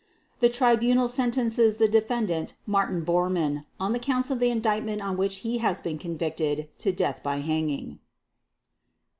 "The 0.39 0.49
Tribunal 0.49 1.07
sentences 1.07 1.77
the 1.77 1.87
Defendant 1.87 2.55
Martin 2.65 3.05
Bormann, 3.05 3.65
on 3.79 3.91
the 3.93 3.99
Counts 3.99 4.31
of 4.31 4.39
the 4.39 4.49
Indictment 4.49 4.99
on 4.99 5.15
which 5.15 5.35
he 5.45 5.59
has 5.59 5.79
been 5.79 5.99
convicted, 5.99 6.69
to 6.79 6.91
death 6.91 7.21
by 7.21 7.37
hanging." 7.37 7.99